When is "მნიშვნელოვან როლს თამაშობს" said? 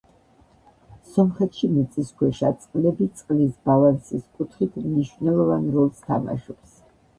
4.89-6.77